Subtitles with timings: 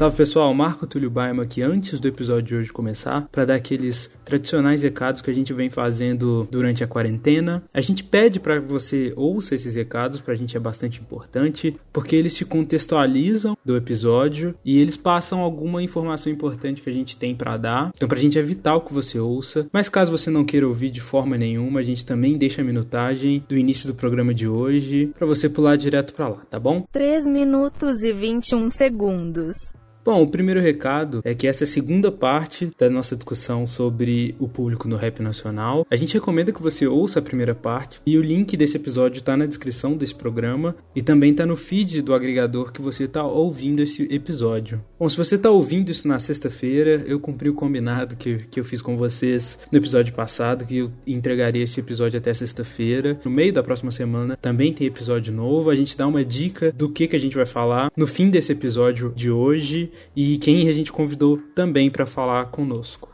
[0.00, 4.10] Salve pessoal, Marco Túlio Baima aqui antes do episódio de hoje começar para dar aqueles
[4.24, 7.62] tradicionais recados que a gente vem fazendo durante a quarentena.
[7.70, 12.16] A gente pede para que você ouça esses recados, pra gente é bastante importante, porque
[12.16, 17.36] eles te contextualizam do episódio e eles passam alguma informação importante que a gente tem
[17.36, 17.92] para dar.
[17.94, 19.68] Então pra gente é vital que você ouça.
[19.70, 23.44] Mas caso você não queira ouvir de forma nenhuma, a gente também deixa a minutagem
[23.46, 26.86] do início do programa de hoje para você pular direto para lá, tá bom?
[26.90, 29.56] 3 minutos e 21 segundos.
[30.02, 34.34] Bom, o primeiro recado é que essa é a segunda parte da nossa discussão sobre
[34.38, 35.86] o público no rap nacional.
[35.90, 39.36] A gente recomenda que você ouça a primeira parte e o link desse episódio está
[39.36, 43.82] na descrição desse programa e também está no feed do agregador que você está ouvindo
[43.82, 44.82] esse episódio.
[44.98, 48.64] Bom, se você está ouvindo isso na sexta-feira, eu cumpri o combinado que, que eu
[48.64, 53.20] fiz com vocês no episódio passado, que eu entregaria esse episódio até sexta-feira.
[53.22, 55.68] No meio da próxima semana também tem episódio novo.
[55.68, 58.52] A gente dá uma dica do que, que a gente vai falar no fim desse
[58.52, 63.10] episódio de hoje e quem a gente convidou também para falar conosco.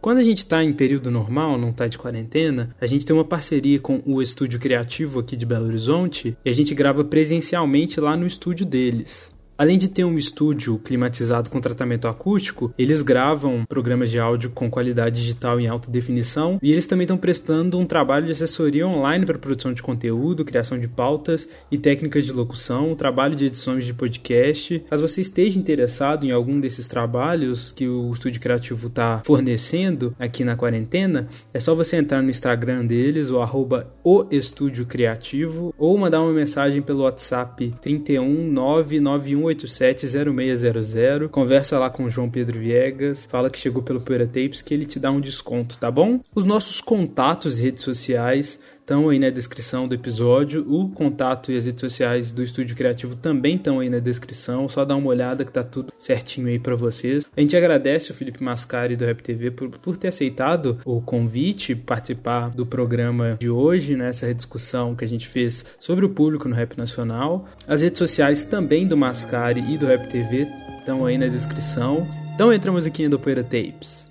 [0.00, 3.24] Quando a gente está em período normal, não está de quarentena, a gente tem uma
[3.24, 8.16] parceria com o Estúdio Criativo aqui de Belo Horizonte e a gente grava presencialmente lá
[8.16, 9.32] no estúdio deles.
[9.58, 14.70] Além de ter um estúdio climatizado com tratamento acústico, eles gravam programas de áudio com
[14.70, 19.26] qualidade digital em alta definição e eles também estão prestando um trabalho de assessoria online
[19.26, 23.92] para produção de conteúdo, criação de pautas e técnicas de locução, trabalho de edições de
[23.92, 24.78] podcast.
[24.88, 30.44] Caso você esteja interessado em algum desses trabalhos que o estúdio criativo está fornecendo aqui
[30.44, 35.98] na quarentena, é só você entrar no Instagram deles, o arroba o Estúdio Criativo, ou
[35.98, 41.28] mandar uma mensagem pelo WhatsApp 31991 1870600.
[41.28, 44.86] Conversa lá com o João Pedro Viegas, fala que chegou pelo Poeira Tapes que ele
[44.86, 46.20] te dá um desconto, tá bom?
[46.34, 50.64] Os nossos contatos e redes sociais estão aí na descrição do episódio.
[50.66, 54.66] O contato e as redes sociais do Estúdio Criativo também estão aí na descrição.
[54.66, 57.26] Só dá uma olhada que tá tudo certinho aí para vocês.
[57.36, 61.74] A gente agradece o Felipe Mascari do Rap TV por, por ter aceitado o convite,
[61.74, 66.48] participar do programa de hoje, nessa né, discussão que a gente fez sobre o público
[66.48, 67.44] no rap nacional.
[67.66, 70.48] As redes sociais também do Mascari e do Rap TV
[70.78, 72.08] estão aí na descrição.
[72.34, 74.07] Então entra a musiquinha do Poeira Tapes.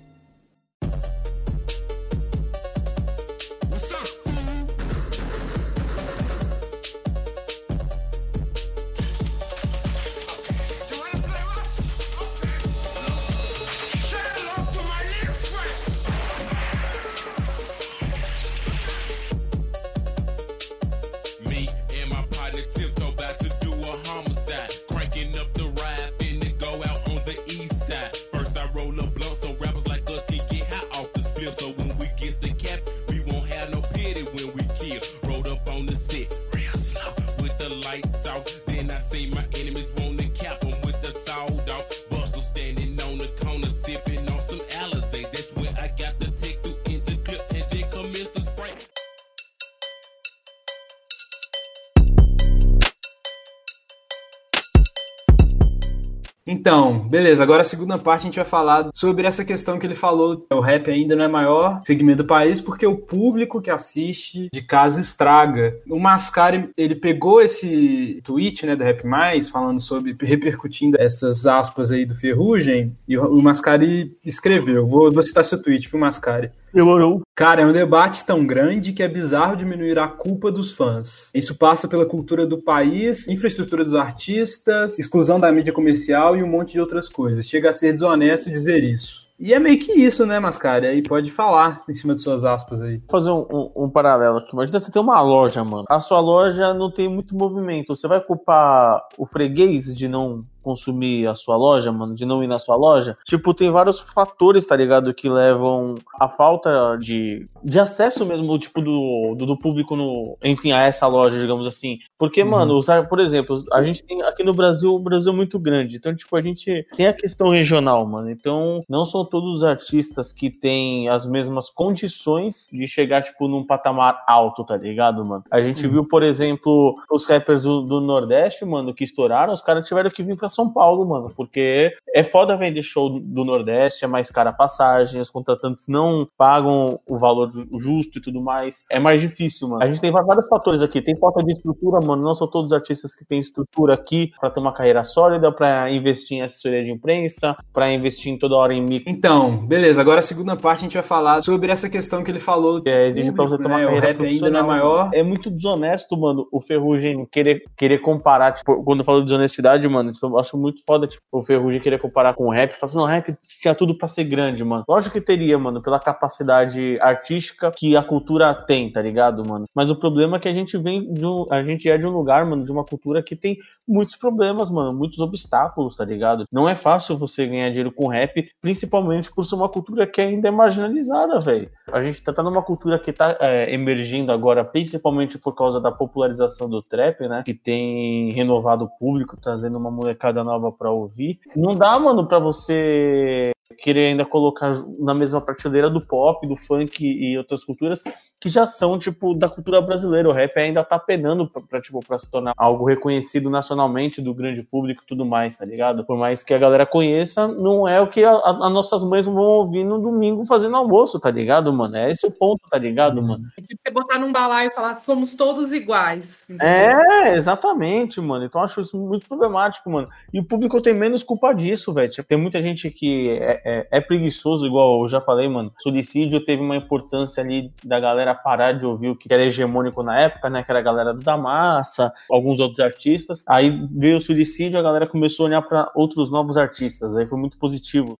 [56.50, 57.42] Então, beleza.
[57.42, 60.46] Agora a segunda parte a gente vai falar sobre essa questão que ele falou.
[60.50, 64.62] O rap ainda não é maior segmento do país porque o público que assiste de
[64.62, 65.78] casa estraga.
[65.86, 71.92] O Mascari, ele pegou esse tweet, né, do Rap Mais, falando sobre, repercutindo essas aspas
[71.92, 74.86] aí do Ferrugem, e o Mascari escreveu.
[74.86, 76.50] Vou, vou citar seu tweet, viu, Mascari?
[76.72, 77.22] Demorou.
[77.38, 81.30] Cara, é um debate tão grande que é bizarro diminuir a culpa dos fãs.
[81.32, 86.48] Isso passa pela cultura do país, infraestrutura dos artistas, exclusão da mídia comercial e um
[86.48, 87.46] monte de outras coisas.
[87.46, 89.27] Chega a ser desonesto dizer isso.
[89.38, 90.86] E é meio que isso, né, Mascari?
[90.86, 92.98] Aí pode falar em cima de suas aspas aí.
[92.98, 94.52] Vou fazer um, um, um, paralelo aqui.
[94.52, 95.84] Imagina você ter uma loja, mano.
[95.88, 97.94] A sua loja não tem muito movimento.
[97.94, 102.46] Você vai culpar o freguês de não consumir a sua loja, mano, de não ir
[102.46, 103.16] na sua loja.
[103.24, 108.82] Tipo, tem vários fatores, tá ligado, que levam a falta de, de acesso mesmo, tipo,
[108.82, 111.96] do, do, do público no, enfim, a essa loja, digamos assim.
[112.18, 112.50] Porque, uhum.
[112.50, 115.96] mano, usar, por exemplo, a gente tem aqui no Brasil, o Brasil é muito grande,
[115.96, 118.30] então, tipo, a gente tem a questão regional, mano.
[118.30, 123.64] Então, não são todos os artistas que têm as mesmas condições de chegar, tipo, num
[123.64, 125.44] patamar alto, tá ligado, mano?
[125.50, 125.92] A gente uhum.
[125.92, 130.22] viu, por exemplo, os rappers do, do Nordeste, mano, que estouraram, os caras tiveram que
[130.22, 134.50] vir pra são Paulo, mano, porque é foda vender show do Nordeste, é mais cara
[134.50, 138.84] a passagem, os contratantes não pagam o valor justo e tudo mais.
[138.90, 139.82] É mais difícil, mano.
[139.82, 141.00] A gente tem vários fatores aqui.
[141.00, 142.22] Tem falta de estrutura, mano.
[142.22, 145.90] Não são todos os artistas que têm estrutura aqui para ter uma carreira sólida, para
[145.90, 149.10] investir em assessoria de imprensa, para investir em toda hora em micro.
[149.18, 150.00] Então, beleza.
[150.00, 152.80] Agora a segunda parte a gente vai falar sobre essa questão que ele falou.
[152.80, 153.84] Que é, exige pra você tomar né?
[153.84, 155.10] O carreira rap ainda não é maior.
[155.12, 159.88] É muito desonesto, mano, o Ferrugem querer, querer comparar, tipo, quando eu falo de desonestidade,
[159.88, 162.74] mano, tipo, eu acho muito foda, tipo, o Ferrugem querer comparar com o rap.
[162.74, 164.84] Falar assim, não, o rap tinha tudo pra ser grande, mano.
[164.88, 169.64] Lógico que teria, mano, pela capacidade artística que a cultura tem, tá ligado, mano?
[169.74, 172.10] Mas o problema é que a gente vem de um, a gente é de um
[172.10, 173.56] lugar, mano, de uma cultura que tem
[173.86, 176.44] muitos problemas, mano, muitos obstáculos, tá ligado?
[176.52, 180.48] Não é fácil você ganhar dinheiro com rap, principalmente por ser uma cultura que ainda
[180.48, 181.70] é marginalizada, velho.
[181.92, 185.90] A gente tá, tá numa cultura que tá é, emergindo agora, principalmente por causa da
[185.90, 187.42] popularização do trap, né?
[187.44, 191.38] Que tem renovado o público, trazendo uma molecada nova pra ouvir.
[191.56, 197.04] Não dá, mano, pra você querer ainda colocar na mesma prateleira do pop, do funk
[197.06, 198.02] e outras culturas
[198.40, 200.28] que já são, tipo, da cultura brasileira.
[200.28, 204.32] O rap ainda tá penando pra, pra, tipo, pra se tornar algo reconhecido nacionalmente do
[204.32, 206.04] grande público e tudo mais, tá ligado?
[206.04, 209.84] Por mais que a galera conheça, não é o que as nossas mães vão ouvir
[209.84, 211.96] no domingo fazendo almoço, tá ligado, mano?
[211.96, 213.44] É esse o ponto, tá ligado, mano?
[213.58, 216.46] É tipo você botar num balaio e falar, somos todos iguais.
[216.48, 216.68] entendeu?
[216.68, 218.44] É, exatamente, mano.
[218.44, 220.06] Então eu acho isso muito problemático, mano.
[220.32, 222.08] E o público tem menos culpa disso, velho.
[222.08, 225.72] Tipo, Tem muita gente que é, é- é preguiçoso, igual eu já falei, mano.
[225.78, 230.20] Suicídio teve uma importância ali da galera parar de ouvir o que era hegemônico na
[230.20, 230.62] época, né?
[230.62, 233.44] Que era a galera da massa, alguns outros artistas.
[233.48, 237.16] Aí veio o suicídio, a galera começou a olhar pra outros novos artistas.
[237.16, 238.14] Aí foi muito positivo.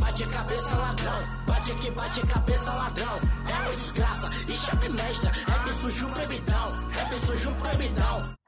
[0.00, 3.16] Bate cabeça ladrão, bate que bate cabeça ladrão.
[3.46, 5.30] É desgraça, e chave mestra.
[5.30, 8.39] Rap sujo proibidão, rap sujo proibidão.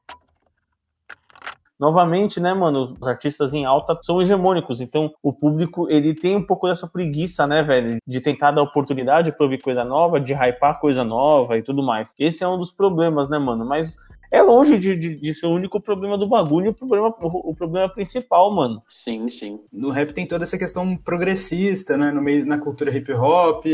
[1.82, 6.46] Novamente, né, mano, os artistas em alta são hegemônicos, então o público, ele tem um
[6.46, 10.78] pouco dessa preguiça, né, velho, de tentar dar oportunidade pra ouvir coisa nova, de hypar
[10.78, 12.14] coisa nova e tudo mais.
[12.20, 13.96] Esse é um dos problemas, né, mano, mas
[14.30, 17.54] é longe de, de, de ser o único problema do bagulho, o problema, o, o
[17.54, 18.80] problema principal, mano.
[18.88, 19.58] Sim, sim.
[19.72, 23.64] No rap tem toda essa questão progressista, né, no meio na cultura hip hop,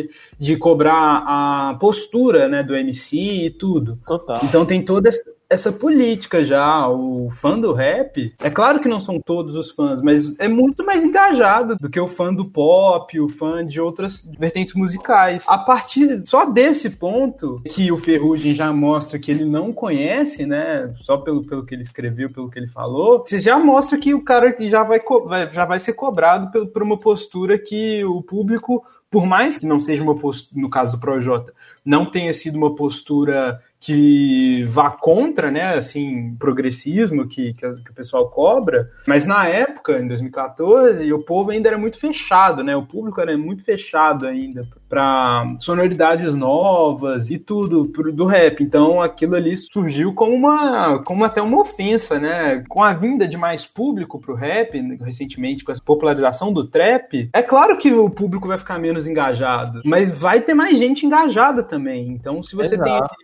[0.41, 3.99] de cobrar a postura, né, do MC e tudo.
[4.07, 4.41] Total.
[4.43, 9.01] Então tem toda essa- essa política já, o fã do rap, é claro que não
[9.01, 13.19] são todos os fãs, mas é muito mais engajado do que o fã do pop,
[13.19, 15.45] o fã de outras vertentes musicais.
[15.49, 20.93] A partir só desse ponto que o Ferrugem já mostra que ele não conhece, né,
[21.01, 24.23] só pelo, pelo que ele escreveu, pelo que ele falou, você já mostra que o
[24.23, 28.85] cara já vai, vai- já vai ser cobrado por, por uma postura que o público,
[29.11, 31.55] por mais que não seja uma postura, no caso do Projota,
[31.85, 37.95] não tenha sido uma postura que vá contra, né, assim, progressismo que, que, que o
[37.95, 42.87] pessoal cobra, mas na época, em 2014, o povo ainda era muito fechado, né, o
[42.87, 49.37] público era muito fechado ainda para sonoridades novas e tudo pro- do rap, então aquilo
[49.37, 54.19] ali surgiu como uma, como até uma ofensa, né, com a vinda de mais público
[54.19, 58.79] pro rap, recentemente com a popularização do trap, é claro que o público vai ficar
[58.79, 63.15] menos engajado, mas vai ter mais gente engajada também, então se você tem Exato.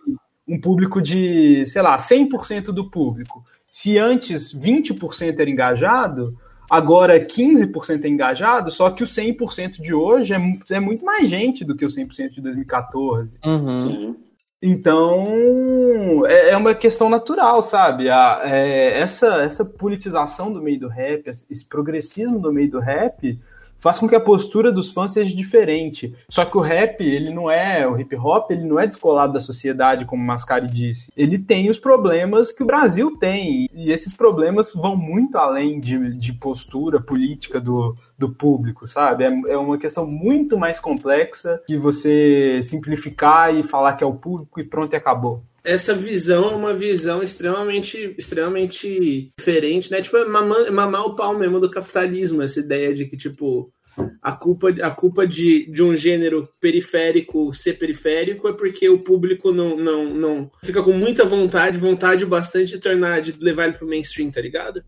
[0.47, 3.43] Um público de, sei lá, 100% do público.
[3.65, 6.37] Se antes 20% era engajado,
[6.69, 10.37] agora 15% é engajado, só que o 100% de hoje é,
[10.75, 13.29] é muito mais gente do que o 100% de 2014.
[13.45, 14.15] Uhum.
[14.61, 18.09] Então, é, é uma questão natural, sabe?
[18.09, 23.39] A- é, essa, essa politização do meio do rap, esse progressismo do meio do rap,
[23.85, 26.15] faz com que a postura dos fãs seja diferente.
[26.27, 29.39] Só que o rap, ele não é, o hip hop, ele não é descolado da
[29.39, 31.11] sociedade, como Mascari disse.
[31.15, 36.17] Ele tem os problemas que o Brasil tem, e esses problemas vão muito além de,
[36.17, 39.23] de postura política do, do público, sabe?
[39.23, 44.15] É, é uma questão muito mais complexa que você simplificar e falar que é o
[44.15, 45.43] público e pronto e acabou.
[45.65, 50.01] Essa visão é uma visão extremamente, extremamente diferente, né?
[50.01, 53.73] Tipo, é mamar, mamar o pau mesmo do capitalismo, essa ideia de que, tipo,
[54.21, 59.51] a culpa, a culpa de, de um gênero periférico ser periférico é porque o público
[59.51, 63.87] não, não, não fica com muita vontade, vontade bastante de tornar, de levar ele pro
[63.87, 64.83] mainstream, tá ligado?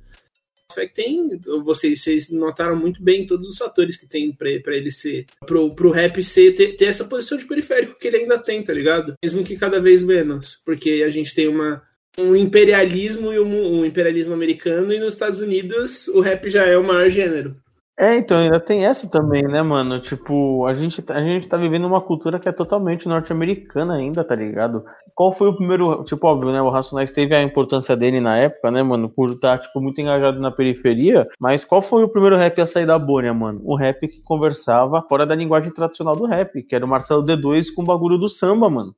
[0.78, 4.92] Só que tem, vocês, vocês notaram muito bem todos os fatores que tem pra ele
[4.92, 8.62] ser, pro, pro rap ser, ter, ter essa posição de periférico que ele ainda tem,
[8.62, 9.16] tá ligado?
[9.24, 11.82] Mesmo que cada vez menos, porque a gente tem uma,
[12.16, 16.78] um imperialismo e um, um imperialismo americano e nos Estados Unidos o rap já é
[16.78, 17.58] o maior gênero.
[18.00, 20.00] É, então ainda tem essa também, né, mano?
[20.00, 24.36] Tipo, a gente, a gente tá vivendo uma cultura que é totalmente norte-americana ainda, tá
[24.36, 24.86] ligado?
[25.16, 26.04] Qual foi o primeiro.
[26.04, 26.62] Tipo, óbvio, né?
[26.62, 29.10] O Racionais teve a importância dele na época, né, mano?
[29.10, 31.28] Por estar, tipo, muito engajado na periferia.
[31.40, 33.62] Mas qual foi o primeiro rap a sair da bolha, mano?
[33.64, 37.74] O rap que conversava fora da linguagem tradicional do rap, que era o Marcelo D2
[37.74, 38.94] com o bagulho do samba, mano.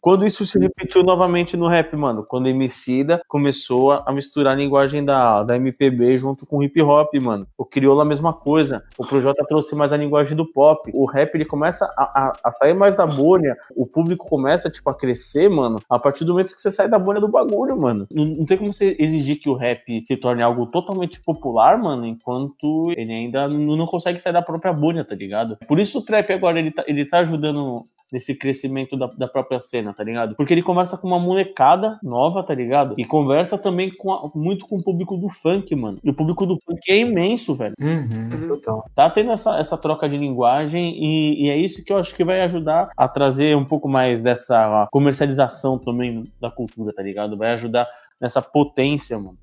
[0.00, 5.04] Quando isso se repetiu novamente no rap, mano, quando Emicida começou a misturar a linguagem
[5.04, 7.46] da, da MPB junto com o hip hop, mano.
[7.56, 8.82] O Criolo a mesma coisa.
[8.96, 10.90] O Projota trouxe mais a linguagem do pop.
[10.94, 13.56] O rap ele começa a, a, a sair mais da bolha.
[13.74, 16.98] O público começa, tipo, a crescer, mano, a partir do momento que você sai da
[16.98, 18.06] bolha do bagulho, mano.
[18.10, 22.06] Não, não tem como você exigir que o rap se torne algo totalmente popular, mano,
[22.06, 25.56] enquanto ele ainda não, não consegue sair da própria bolha, tá ligado?
[25.66, 29.60] Por isso o trap agora ele tá, ele tá ajudando nesse crescimento da, da própria
[29.60, 30.36] cena, tá ligado?
[30.36, 32.94] Porque ele conversa com uma molecada nova, tá ligado?
[32.96, 35.98] E conversa também com a- muito com o público do funk, mano.
[36.04, 37.74] E o público do funk é imenso, velho.
[37.80, 38.28] Uhum.
[38.94, 42.22] Tá tendo essa, essa troca de linguagem e, e é isso que eu acho que
[42.24, 47.36] vai ajudar a trazer um pouco mais dessa comercialização também da cultura, tá ligado?
[47.36, 47.88] Vai ajudar
[48.20, 49.36] nessa potência, mano.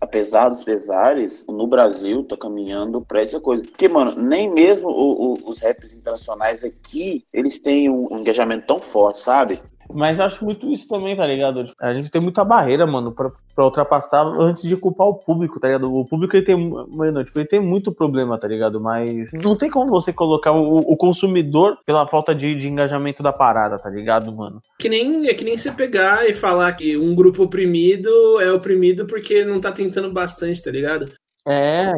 [0.00, 3.64] apesar dos pesares, no Brasil tá caminhando pra essa coisa.
[3.64, 8.78] Porque, mano, nem mesmo o- o- os raps internacionais aqui, eles têm um engajamento tão
[8.78, 9.60] forte, sabe?
[9.92, 11.64] Mas eu acho muito isso também, tá ligado?
[11.64, 15.58] Tipo, A gente tem muita barreira, mano, pra, pra ultrapassar antes de culpar o público,
[15.58, 15.92] tá ligado?
[15.92, 18.80] O público ele tem, mano, tipo, ele tem muito problema, tá ligado?
[18.80, 23.32] Mas não tem como você colocar o, o consumidor pela falta de, de engajamento da
[23.32, 24.60] parada, tá ligado, mano?
[24.78, 28.08] Que nem, é que nem você pegar e falar que um grupo oprimido
[28.40, 31.12] é oprimido porque não tá tentando bastante, tá ligado?
[31.46, 31.90] É,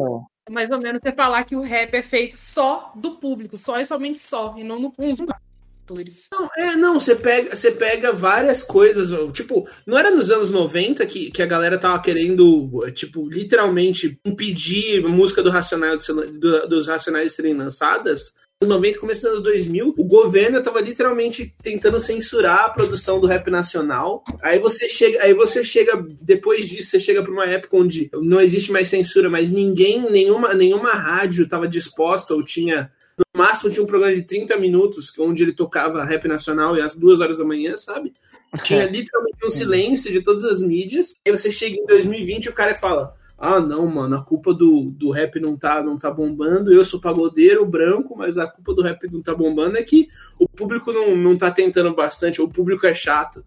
[0.47, 3.79] É mais ou menos você falar que o rap é feito só do público, só
[3.79, 5.17] e somente só, e não no os
[5.91, 6.27] atores.
[6.31, 11.05] Não, é, não, você pega, você pega várias coisas, tipo, não era nos anos 90
[11.05, 17.33] que, que a galera tava querendo, tipo, literalmente impedir música do Racionais, do- dos Racionais
[17.33, 18.33] serem lançadas?
[18.61, 23.25] Nos 90, começo dos anos 2000, o governo tava literalmente tentando censurar a produção do
[23.25, 24.23] rap nacional.
[24.43, 28.39] Aí você chega, aí você chega depois disso, você chega para uma época onde não
[28.39, 32.91] existe mais censura, mas ninguém, nenhuma, nenhuma rádio tava disposta ou tinha
[33.33, 36.95] no máximo tinha um programa de 30 minutos, onde ele tocava rap nacional e às
[36.95, 38.13] duas horas da manhã, sabe?
[38.63, 41.13] Tinha literalmente um silêncio de todas as mídias.
[41.25, 44.91] Aí você chega em 2020 e o cara fala: Ah, não, mano, a culpa do,
[44.91, 46.73] do rap não tá, não tá bombando.
[46.73, 50.47] Eu sou pagodeiro branco, mas a culpa do rap não tá bombando é que o
[50.47, 53.43] público não, não tá tentando bastante, ou o público é chato.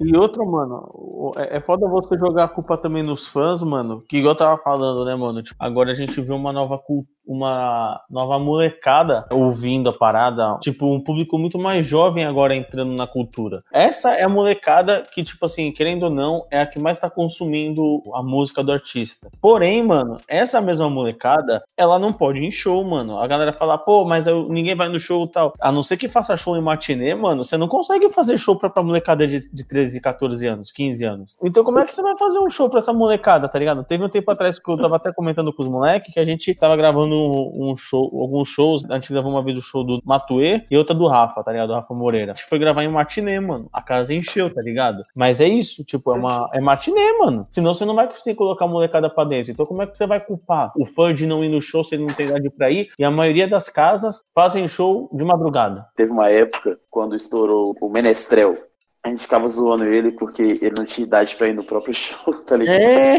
[0.00, 4.02] E outra, mano, é é foda você jogar a culpa também nos fãs, mano.
[4.08, 5.42] Que igual eu tava falando, né, mano?
[5.42, 10.58] Tipo, agora a gente vê uma nova cul- uma nova molecada ouvindo a parada.
[10.60, 13.62] Tipo, um público muito mais jovem agora entrando na cultura.
[13.72, 17.08] Essa é a molecada que, tipo assim, querendo ou não, é a que mais tá
[17.08, 19.28] consumindo a música do artista.
[19.40, 23.18] Porém, mano, essa mesma molecada, ela não pode ir em show, mano.
[23.18, 25.52] A galera fala, pô, mas eu- ninguém vai no show tal.
[25.60, 28.68] A não ser que faça show em matinê, mano, você não consegue fazer show pra,
[28.70, 31.36] pra molecada de, de 13, 14 anos, 15 anos.
[31.42, 33.84] Então como é que você vai fazer um show pra essa molecada, tá ligado?
[33.84, 36.54] Teve um tempo atrás que eu tava até comentando com os moleques que a gente
[36.54, 38.84] tava gravando um, um show, alguns shows.
[38.90, 41.68] A gente gravou uma vez o show do Matuê e outra do Rafa, tá ligado?
[41.68, 42.32] Do Rafa Moreira.
[42.32, 43.68] A gente foi gravar em matinê, mano.
[43.72, 45.02] A casa encheu, tá ligado?
[45.14, 47.46] Mas é isso, tipo, é uma é matinê, mano.
[47.50, 49.52] Senão você não vai conseguir colocar a molecada pra dentro.
[49.52, 51.94] Então como é que você vai culpar o fã de não ir no show se
[51.94, 52.90] ele não tem idade pra ir?
[52.98, 55.86] E a maioria das casas fazem show de madrugada.
[55.96, 58.56] Teve uma época, quando estourou o Menestrel,
[59.04, 62.34] a gente ficava zoando ele porque ele não tinha idade pra ir no próprio show,
[62.44, 62.80] tá ligado?
[62.80, 63.18] É.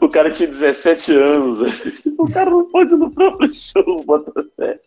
[0.00, 1.82] O cara tinha 17 anos.
[2.18, 4.80] O cara não pode ir no próprio show, bota fé.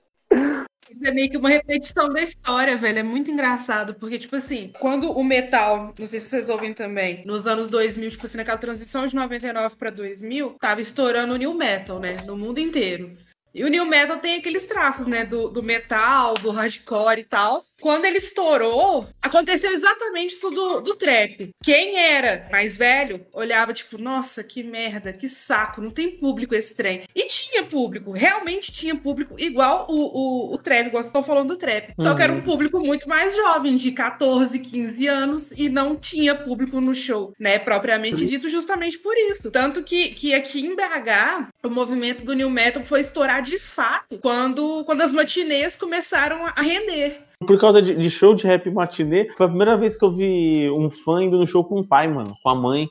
[0.90, 3.00] Isso é meio que uma repetição da história, velho.
[3.00, 7.24] É muito engraçado, porque, tipo assim, quando o metal, não sei se vocês ouvem também,
[7.26, 11.54] nos anos 2000, tipo assim, naquela transição de 99 pra 2000, tava estourando o new
[11.54, 12.18] metal, né?
[12.26, 13.16] No mundo inteiro.
[13.54, 15.26] E o new metal tem aqueles traços, né?
[15.26, 17.66] Do, do metal, do hardcore e tal.
[17.82, 21.50] Quando ele estourou, aconteceu exatamente isso do, do trap.
[21.64, 26.76] Quem era mais velho olhava, tipo, nossa, que merda, que saco, não tem público esse
[26.76, 27.04] trem.
[27.16, 31.50] E tinha público, realmente tinha público, igual o, o, o trap, igual vocês estão falando
[31.50, 31.94] do trap.
[32.00, 36.36] Só que era um público muito mais jovem, de 14, 15 anos, e não tinha
[36.36, 37.58] público no show, né?
[37.58, 39.52] Propriamente dito, justamente por isso.
[39.52, 44.18] Tanto que, que aqui em BH, o movimento do New Metal foi estourar de fato
[44.22, 47.18] quando, quando as matinês começaram a render.
[47.40, 50.70] Por causa de, de show de rap matinê, foi a primeira vez que eu vi
[50.72, 52.34] um fã indo no show com o pai, mano.
[52.44, 52.90] Com a mãe.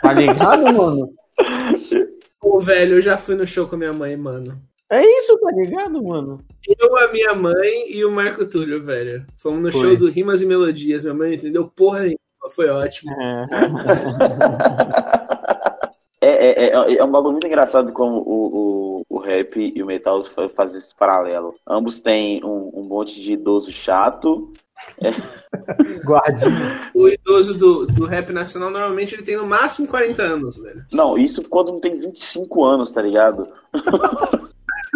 [0.00, 1.12] Tá ligado, mano?
[2.40, 4.60] Pô, velho, eu já fui no show com a minha mãe, mano.
[4.90, 6.44] É isso, tá ligado, mano?
[6.68, 9.24] Eu, a minha mãe e o Marco Túlio, velho.
[9.38, 9.80] Fomos no Foi.
[9.80, 11.02] show do Rimas e Melodias.
[11.02, 12.18] Minha mãe entendeu porra nenhuma.
[12.50, 13.12] Foi ótimo.
[13.12, 13.46] É.
[16.24, 19.86] É, é, é, é um bagulho muito engraçado como o, o, o rap e o
[19.86, 21.52] metal fa- fazem esse paralelo.
[21.66, 24.52] Ambos têm um, um monte de idoso chato
[26.04, 26.90] Guardinha.
[26.94, 30.84] O idoso do, do rap nacional, normalmente, ele tem no máximo 40 anos, velho.
[30.92, 33.48] Não, isso quando não tem 25 anos, tá ligado?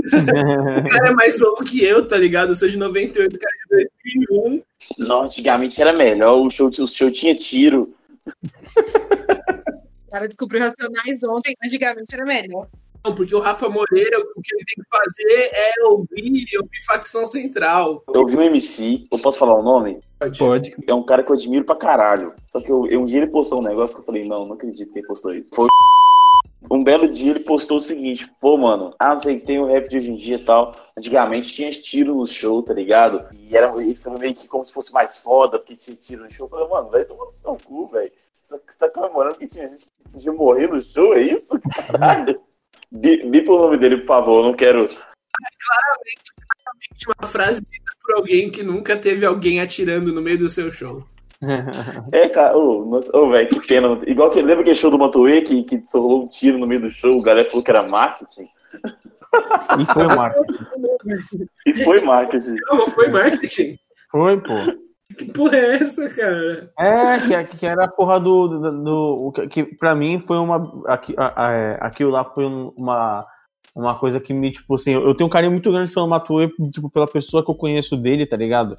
[0.06, 2.50] O cara é mais novo que eu, tá ligado?
[2.50, 3.90] Eu sou de 98, o cara é de
[4.30, 4.62] 2001.
[4.99, 7.92] Não, antigamente era melhor, o show, o show tinha tiro.
[10.16, 12.66] O cara descobriu Racionais ontem, antigamente era melhor.
[13.04, 17.26] Não, porque o Rafa Moreira, o que ele tem que fazer é ouvir, ouvir facção
[17.26, 18.02] central.
[18.14, 20.00] Eu vi um MC, eu posso falar o nome?
[20.38, 20.75] Pode.
[20.87, 22.32] É um cara que eu admiro pra caralho.
[22.50, 24.54] Só que eu, eu- um dia ele postou um negócio que eu falei, não, não
[24.54, 25.54] acredito que ele postou isso.
[25.54, 25.66] Foi
[26.70, 29.66] um belo dia ele postou o seguinte, pô, mano, ah, não sei que tem o
[29.66, 30.75] rap de hoje em dia e tal.
[30.96, 33.23] Antigamente tinha tiro no show, tá ligado?
[33.35, 33.94] E era meio
[34.35, 36.46] que como se fosse mais foda, porque tinha tiro no show.
[36.46, 38.11] Eu falei, mano, vai tomar no seu cu, velho.
[38.48, 41.58] Você tá comemorando que tinha gente que podia morrer no show, é isso?
[41.86, 42.40] Caralho.
[42.90, 44.88] Bi- Bipa o nome dele, por favor, eu não quero.
[47.20, 51.02] Uma frase dita por alguém que nunca teve alguém atirando no meio do seu show.
[52.12, 54.00] É, cara, ô, ô, velho, que pena.
[54.06, 56.90] Igual que lembra aquele show do Matoê que, que rolou um tiro no meio do
[56.90, 58.48] show, o galera falou que era marketing.
[59.78, 60.56] E foi Marcos.
[61.66, 62.56] E foi marketing.
[62.68, 63.76] Não, não foi marketing.
[64.10, 64.54] Foi, pô.
[65.16, 66.70] Que porra é essa, cara?
[66.78, 68.48] É, que, que era a porra do.
[68.48, 70.56] do, do- que, pra mim foi uma.
[70.86, 73.25] Aqui, é, aquilo lá foi um- uma.
[73.75, 76.88] Uma coisa que me, tipo assim, eu tenho um carinho muito grande pelo Matue, tipo,
[76.88, 78.75] pela pessoa que eu conheço dele, tá ligado?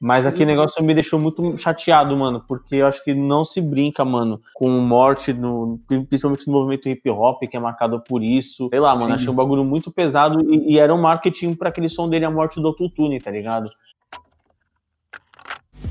[0.00, 4.04] Mas aquele negócio me deixou muito chateado, mano, porque eu acho que não se brinca,
[4.04, 8.68] mano, com morte, no, principalmente no movimento hip hop, que é marcado por isso.
[8.70, 9.14] Sei lá, mano, Sim.
[9.14, 12.30] achei um bagulho muito pesado e, e era um marketing pra aquele som dele, a
[12.30, 13.68] morte do Autotune, tá ligado?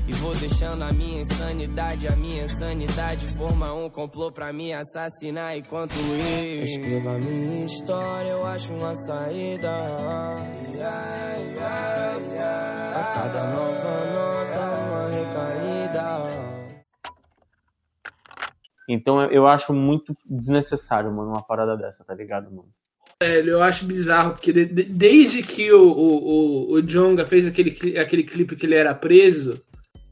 [0.08, 5.56] E vou deixando a minha insanidade, a minha insanidade forma um complô pra me assassinar
[5.56, 9.68] enquanto eu escrevo a minha história, eu acho uma saída.
[12.94, 16.82] A cada nova nota, uma recaída.
[18.88, 22.68] Então eu- acho muito desnecessário, mano, uma parada dessa, tá ligado, mano?
[23.20, 27.46] Velho, eu acho bizarro, porque de- de- desde que o, o, o, o Jonga fez
[27.46, 29.60] aquele, aquele clipe que ele era preso,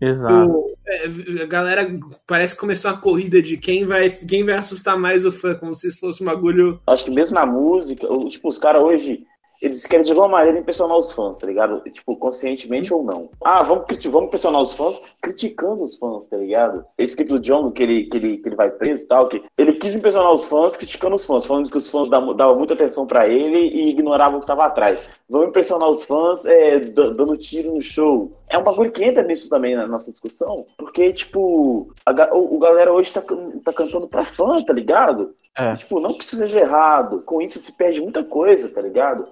[0.05, 0.51] Exato.
[0.51, 1.95] o- é, a galera
[2.27, 5.75] parece que começou a corrida de quem vai, quem vai assustar mais o fã, como
[5.75, 6.81] se fosse um bagulho.
[6.87, 9.25] Acho que mesmo na música, o- tipo, os caras hoje,
[9.65, 11.81] eles querem de alguma maneira impressionar os fãs, tá ligado?
[11.91, 13.31] Tipo, conscientemente ou não.
[13.43, 16.85] Ah, vamos, vamos impressionar os fãs criticando os fãs, tá ligado?
[16.99, 19.43] Esse clipe do John, que ele, que ele, que ele vai preso e tal, que
[19.57, 23.07] ele quis impressionar os fãs criticando os fãs, falando que os fãs davam, muita atenção
[23.07, 25.01] pra ele e ignoravam o que tava atrás.
[25.29, 28.33] Vamos impressionar os fãs é, da- dando tiro no show.
[28.49, 32.59] É um bagulho que entra nisso também na nossa discussão, porque, tipo, a, o, o
[32.59, 33.23] galera hoje tá,
[33.65, 35.35] tá cantando pra fã, tá ligado?
[35.57, 35.75] É.
[35.75, 37.23] Tipo, não que isso seja errado.
[37.25, 39.25] Com isso se perde muita coisa, tá ligado?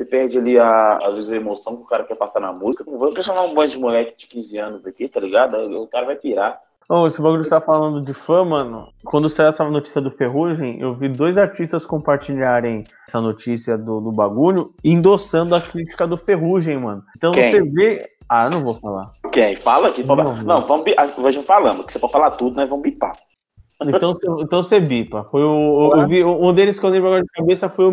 [0.00, 2.82] Você perde ali a, às vezes a emoção que o cara quer passar na música.
[2.86, 5.56] Não vou impressionar um bando de moleque de 15 anos aqui, tá ligado?
[5.78, 6.58] O cara vai pirar.
[6.88, 8.88] Ô, esse bagulho que você tá falando de fã, mano.
[9.04, 14.10] Quando saiu essa notícia do Ferrugem, eu vi dois artistas compartilharem essa notícia do, do
[14.10, 17.02] bagulho, endossando a crítica do Ferrugem, mano.
[17.14, 17.50] Então Quem?
[17.50, 18.06] você vê.
[18.26, 19.10] Ah, eu não vou falar.
[19.30, 19.54] Quem?
[19.56, 20.02] Fala aqui.
[20.02, 22.82] Não, Não, não, vamos bi- ah, Vejam falando, que você pode falar tudo, nós vamos
[22.84, 23.18] bipar.
[23.82, 25.24] Então, você- então você bipa.
[25.30, 27.92] Foi o, eu vi, um deles que eu lembro agora de cabeça foi o.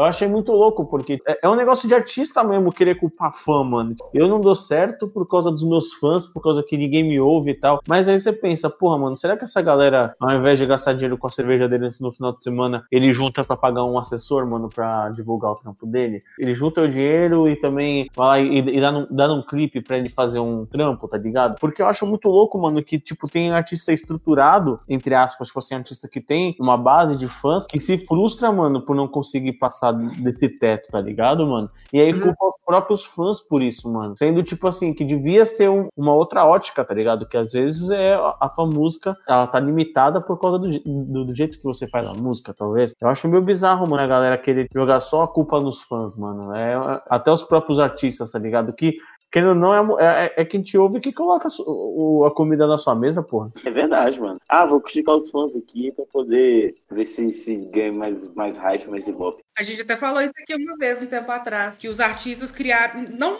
[0.00, 3.62] Eu achei muito louco, porque é- é um negócio de artista mesmo querer culpar fã,
[3.62, 3.94] mano.
[4.14, 7.50] Eu não dou certo por causa dos meus fãs, por causa que ninguém me ouve
[7.50, 7.80] e tal.
[7.86, 11.18] Mas aí você pensa, porra, mano, será que essa galera, ao invés de gastar dinheiro
[11.18, 14.70] com a cerveja dele no final de semana, ele junta pra pagar um assessor, mano,
[14.74, 16.22] pra divulgar o trampo dele?
[16.38, 19.98] Ele junta o dinheiro e também vai e, e dá, num, dá num clipe pra
[19.98, 21.56] ele fazer um trampo, tá ligado?
[21.60, 25.74] Porque eu acho muito louco, mano, que, tipo, tem artista estruturado, entre aspas, tipo assim,
[25.74, 29.89] artista que tem uma base de fãs que se frustra, mano, por não conseguir passar
[29.92, 31.70] desse teto, tá ligado, mano?
[31.92, 32.20] E aí Uhum.
[32.20, 34.14] culpa os próprios fãs por isso, mano.
[34.16, 37.26] Sendo, tipo assim, que devia ser um- uma outra ótica, tá ligado?
[37.26, 41.34] Que às vezes é a tua música, ela tá limitada por causa do, do, do
[41.34, 42.92] jeito que você faz a música, talvez.
[43.00, 46.54] Eu acho meio bizarro, mano, a galera querer jogar só a culpa nos fãs, mano.
[46.54, 46.74] É,
[47.08, 48.72] até os próprios artistas, tá ligado?
[48.72, 48.96] Que,
[49.30, 52.66] querendo ou não, é, é, é quem te ouve que coloca a, o- a comida
[52.66, 53.50] na sua mesa, porra.
[53.64, 54.38] É verdade, mano.
[54.48, 58.88] Ah, vou criticar os fãs aqui pra poder ver se, se ganha mais, mais hype,
[58.90, 59.42] mais ibope.
[59.58, 63.04] A gente até falou isso aqui uma vez, um tempo atrás, que os artistas criaram,
[63.18, 63.38] não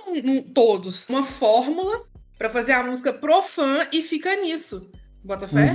[0.55, 2.03] todos, uma fórmula
[2.39, 4.91] pra fazer a música pro fã e fica nisso.
[5.23, 5.75] Bota fé?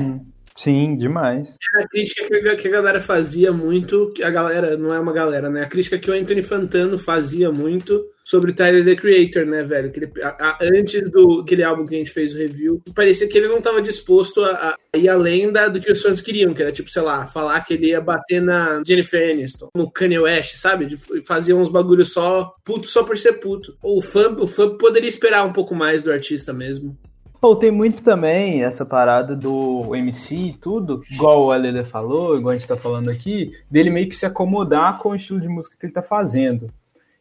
[0.57, 1.57] Sim, demais.
[1.75, 5.49] É a crítica que a, galera fazia muito, que a galera, não é uma galera,
[5.49, 5.63] né?
[5.63, 9.91] A crítica que o Anthony Fantano fazia muito sobre Tyler the Creator, né, velho?
[9.91, 13.27] Que ele, a, a, antes do aquele álbum que a gente fez o review, parecia
[13.27, 16.53] que ele não estava disposto a, a, ir além da, do que os fãs queriam,
[16.53, 20.19] que era tipo, sei lá, falar que ele ia bater na Jennifer Aniston, no Kanye
[20.19, 20.85] West, sabe?
[20.85, 23.77] De fazer uns bagulhos só puto só por ser puto.
[23.83, 26.97] O fã, o fã poderia esperar um pouco mais do artista mesmo.
[27.45, 32.53] Pô, tem muito também essa parada do MC e tudo, igual o Alele falou, igual
[32.53, 35.77] a gente tá falando aqui, dele meio que se acomodar com o estilo de música
[35.79, 36.71] que ele tá fazendo.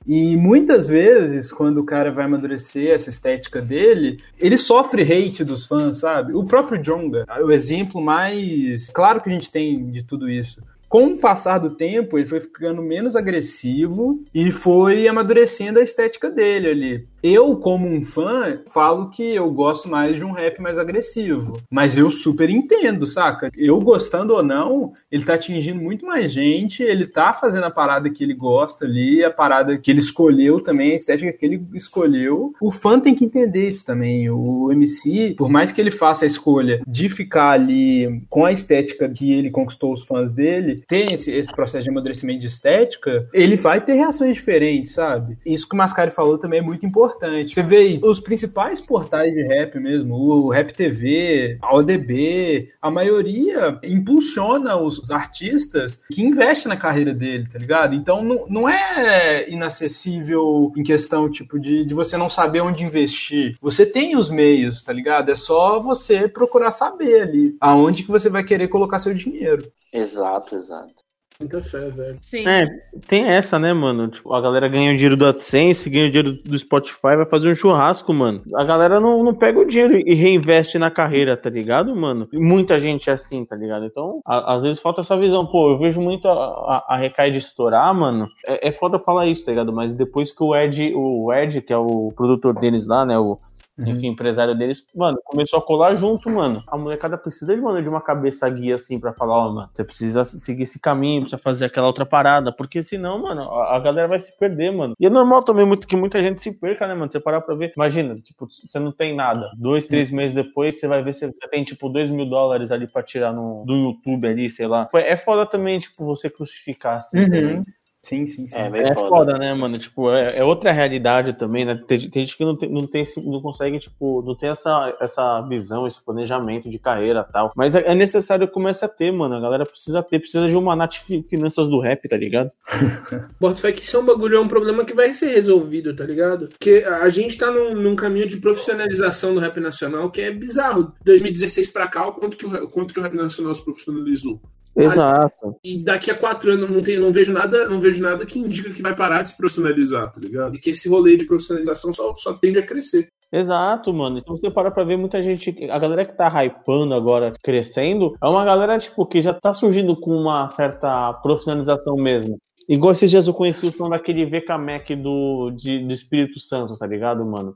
[0.06, 5.66] E muitas vezes, quando o cara vai amadurecer essa estética dele, ele sofre hate dos
[5.66, 6.32] fãs, sabe?
[6.32, 10.58] O próprio Jonga, o exemplo mais claro que a gente tem de tudo isso
[10.94, 16.30] com o passar do tempo, ele foi ficando menos agressivo e foi amadurecendo a estética
[16.30, 17.08] dele ali.
[17.26, 21.58] Eu, como um fã, falo que eu gosto mais de um rap mais agressivo.
[21.70, 23.50] Mas eu super entendo, saca?
[23.56, 28.10] Eu gostando ou não, ele tá atingindo muito mais gente, ele tá fazendo a parada
[28.10, 32.52] que ele gosta ali, a parada que ele escolheu também, a estética que ele escolheu.
[32.60, 34.28] O fã tem que entender isso também.
[34.28, 39.08] O MC, por mais que ele faça a escolha de ficar ali com a estética
[39.08, 43.56] que ele conquistou os fãs dele, ter esse, esse processo de amadurecimento de estética, ele
[43.56, 45.38] vai ter reações diferentes, sabe?
[45.46, 47.13] Isso que o Mascari falou também é muito importante.
[47.20, 53.78] Você vê os principais portais de rap mesmo, o Rap TV, a ODB, a maioria
[53.82, 57.94] impulsiona os, os artistas que investem na carreira dele, tá ligado?
[57.94, 63.56] Então não, não é inacessível em questão, tipo, de, de você não saber onde investir.
[63.60, 65.30] Você tem os meios, tá ligado?
[65.30, 69.70] É só você procurar saber ali aonde que você vai querer colocar seu dinheiro.
[69.92, 71.03] Exato, exato.
[71.40, 72.16] Muita fé, velho.
[72.22, 72.46] Sim.
[72.46, 72.66] É,
[73.08, 74.08] tem essa, né, mano?
[74.08, 77.50] Tipo, a galera ganha o dinheiro do AdSense, ganha o dinheiro do Spotify, vai fazer
[77.50, 78.40] um churrasco, mano.
[78.54, 82.28] A galera não, não pega o dinheiro e reinveste na carreira, tá ligado, mano?
[82.32, 83.84] E muita gente é assim, tá ligado?
[83.84, 85.44] Então, a, às vezes falta essa visão.
[85.44, 88.28] Pô, eu vejo muito a, a, a estourar, mano.
[88.46, 89.72] É, é foda falar isso, tá ligado?
[89.72, 93.40] Mas depois que o Ed, o Ed, que é o produtor deles lá, né, o
[93.76, 93.88] Uhum.
[93.88, 96.62] enfim, empresário deles, mano, começou a colar junto, mano.
[96.68, 99.82] A molecada precisa de, mano, de uma cabeça guia assim pra falar, ó, mano, você
[99.82, 104.06] precisa seguir esse caminho, precisa fazer aquela outra parada, porque senão, mano, a, a galera
[104.06, 104.94] vai se perder, mano.
[104.98, 107.10] E é normal também muito que muita gente se perca, né, mano?
[107.10, 109.50] Você parar pra ver, imagina, tipo, você não tem nada.
[109.56, 112.86] Dois, três meses depois, você vai ver se você tem, tipo, dois mil dólares ali
[112.86, 114.88] pra tirar no, do YouTube ali, sei lá.
[114.94, 117.18] É foda também, tipo, você crucificar assim.
[117.18, 117.30] Uhum.
[117.30, 117.62] também.
[118.04, 118.54] Sim, sim, sim.
[118.54, 119.08] É, É foda.
[119.08, 119.74] foda, né, mano?
[119.78, 121.74] Tipo, é, é outra realidade também, né?
[121.88, 125.40] Tem, tem gente que não, tem, não, tem, não consegue, tipo, não tem essa, essa
[125.48, 127.50] visão, esse planejamento de carreira e tal.
[127.56, 129.34] Mas é, é necessário que comece a ter, mano.
[129.34, 132.50] A galera precisa ter, precisa de uma Nath Fi- Finanças do rap, tá ligado?
[133.40, 136.04] Bota fé que isso é um bagulho, é um problema que vai ser resolvido, tá
[136.04, 136.48] ligado?
[136.48, 140.92] Porque a gente tá num, num caminho de profissionalização do rap nacional que é bizarro.
[141.04, 144.40] 2016 pra cá, o quanto que o quanto que o rap nacional se profissionalizou.
[144.76, 145.56] Exato.
[145.62, 148.70] E daqui a quatro anos não, tem, não vejo nada, não vejo nada que indica
[148.70, 150.56] que vai parar de se profissionalizar, tá ligado?
[150.56, 153.08] E que esse rolê de profissionalização só, só tende a crescer.
[153.32, 154.18] Exato, mano.
[154.18, 155.52] Então você para pra ver muita gente.
[155.70, 159.98] A galera que tá hypando agora, crescendo, é uma galera, tipo, que já tá surgindo
[159.98, 162.38] com uma certa profissionalização mesmo.
[162.68, 166.78] Igual esses dias eu conheci o som daquele VK Mac do, de, do Espírito Santo,
[166.78, 167.54] tá ligado, mano?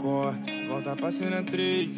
[0.00, 1.90] Corta, volta pra cena 3.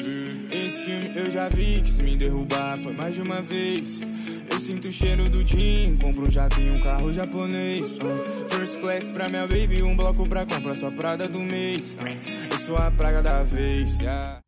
[0.50, 3.98] Esse filme eu já vi, que se me derrubar foi mais de uma vez.
[4.50, 7.96] Eu sinto o cheiro do gin, compro um jato e um carro japonês.
[8.00, 11.96] Ah, First class pra minha baby, um bloco pra comprar sua prada do mês.
[12.00, 13.98] Ah, Eu sou a praga da vez.
[13.98, 14.43] yeah.